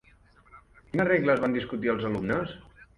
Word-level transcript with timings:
Quines 0.87 1.09
regles 1.11 1.45
van 1.47 1.57
discutir 1.61 1.95
els 1.97 2.11
alumnes? 2.13 2.61